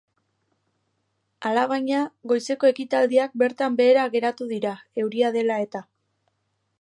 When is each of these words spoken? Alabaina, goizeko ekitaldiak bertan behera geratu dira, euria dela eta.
Alabaina, 1.49 1.99
goizeko 2.31 2.71
ekitaldiak 2.73 3.35
bertan 3.43 3.77
behera 3.81 4.07
geratu 4.19 4.51
dira, 4.55 4.75
euria 5.03 5.33
dela 5.37 5.63
eta. 5.67 5.83